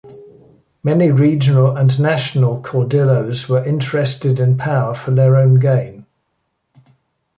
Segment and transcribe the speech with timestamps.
[0.81, 6.07] Many regional and national caudillos were interested in power for their own gain.